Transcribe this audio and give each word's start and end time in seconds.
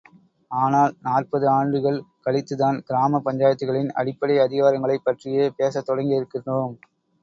ஆனால் 0.51 0.95
நாற்பது 1.01 1.47
ஆண்டுகள் 1.49 1.99
கழித்துத்தான் 2.25 2.79
கிராம 2.79 3.21
பஞ்சாயத்துக்களின் 3.25 3.93
அடிப்படை 3.93 4.37
அதிகாரங்களைப் 4.39 5.03
பற்றியே 5.03 5.49
பேசத் 5.57 5.89
தொடங்கியிருக்கின்றோம். 5.89 6.75